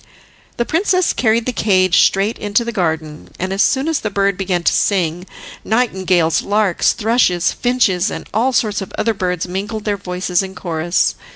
[0.57, 4.35] The princess carried the cage straight into the garden, and, as soon as the bird
[4.35, 5.27] began to sing,
[5.63, 11.13] nightingales, larks, thrushes, finches, and all sorts of other birds mingled their voices in chorus.